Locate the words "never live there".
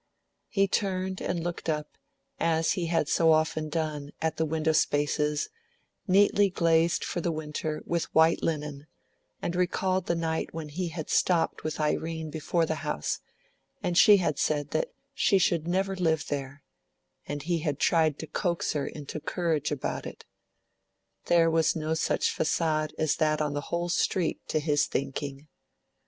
15.67-16.63